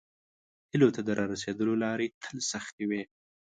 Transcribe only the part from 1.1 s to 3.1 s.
راسیدلو لارې تل سختې وي.